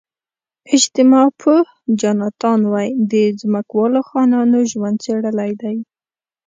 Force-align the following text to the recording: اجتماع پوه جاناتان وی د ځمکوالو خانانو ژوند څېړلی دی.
اجتماع 0.75 1.27
پوه 1.39 1.59
جاناتان 1.99 2.59
وی 2.73 2.89
د 3.11 3.13
ځمکوالو 3.41 3.99
خانانو 4.09 4.59
ژوند 4.71 4.97
څېړلی 5.03 5.51
دی. 5.61 5.77